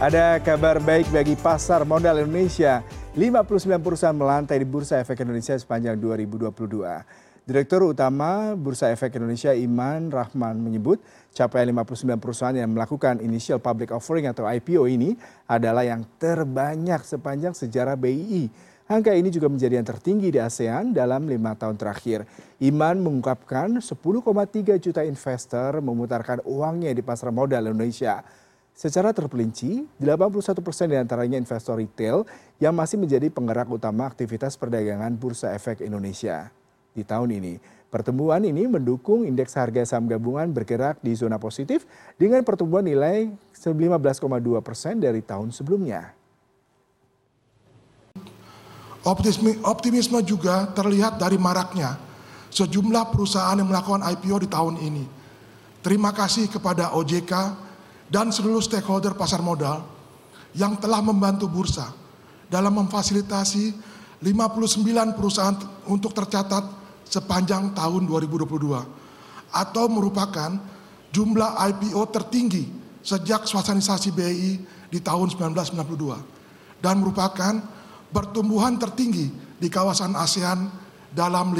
[0.00, 2.80] Ada kabar baik bagi pasar modal Indonesia.
[3.12, 6.56] 59 perusahaan melantai di Bursa Efek Indonesia sepanjang 2022.
[7.44, 11.04] Direktur Utama Bursa Efek Indonesia Iman Rahman menyebut
[11.36, 17.52] capaian 59 perusahaan yang melakukan initial public offering atau IPO ini adalah yang terbanyak sepanjang
[17.52, 18.48] sejarah BII.
[18.88, 22.24] Angka ini juga menjadi yang tertinggi di ASEAN dalam lima tahun terakhir.
[22.64, 28.39] Iman mengungkapkan 10,3 juta investor memutarkan uangnya di pasar modal Indonesia.
[28.80, 32.24] Secara terperinci, 81 persen di antaranya investor retail
[32.56, 36.48] yang masih menjadi penggerak utama aktivitas perdagangan Bursa Efek Indonesia.
[36.96, 37.60] Di tahun ini,
[37.92, 41.84] pertumbuhan ini mendukung indeks harga saham gabungan bergerak di zona positif
[42.16, 46.16] dengan pertumbuhan nilai 15,2 persen dari tahun sebelumnya.
[49.60, 52.00] Optimisme juga terlihat dari maraknya
[52.48, 55.04] sejumlah perusahaan yang melakukan IPO di tahun ini.
[55.84, 57.68] Terima kasih kepada OJK
[58.10, 59.86] dan seluruh stakeholder pasar modal
[60.52, 61.86] yang telah membantu bursa
[62.50, 63.72] dalam memfasilitasi
[64.20, 66.66] 59 perusahaan untuk tercatat
[67.06, 68.50] sepanjang tahun 2022
[69.50, 70.50] atau merupakan
[71.14, 72.68] jumlah IPO tertinggi
[73.00, 74.50] sejak swastanisasi BI
[74.92, 77.54] di tahun 1992 dan merupakan
[78.10, 80.68] pertumbuhan tertinggi di kawasan ASEAN
[81.14, 81.48] dalam